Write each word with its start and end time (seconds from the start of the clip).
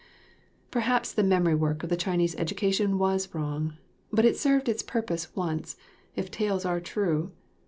Perhaps 0.71 1.13
the 1.13 1.21
memory 1.21 1.53
work 1.53 1.83
of 1.83 1.89
the 1.89 1.95
Chinese 1.95 2.33
education 2.37 2.97
was 2.97 3.35
wrong; 3.35 3.77
but 4.11 4.25
it 4.25 4.35
served 4.35 4.67
its 4.67 4.81
purpose 4.81 5.35
once, 5.35 5.75
if 6.15 6.31
tales 6.31 6.65
are 6.65 6.79
true. 6.79 7.33